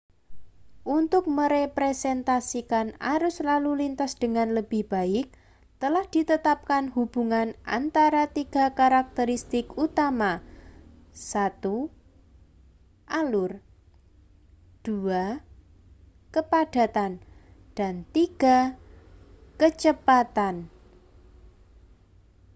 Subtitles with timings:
[0.97, 5.27] untuk merepresentasikan arus lalu lintas dengan lebih baik
[5.81, 10.31] telah ditetapkan hubungan antara tiga karakteristik utama:
[11.13, 11.61] 1
[13.19, 13.51] alur
[14.81, 15.37] 2
[16.35, 17.11] kepadatan
[17.77, 18.73] dan 3
[19.61, 20.55] kecepatan